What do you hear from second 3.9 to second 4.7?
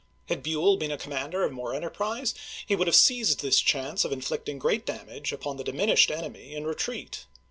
of inflicting